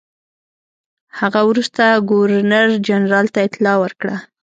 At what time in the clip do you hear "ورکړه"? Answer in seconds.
3.83-4.15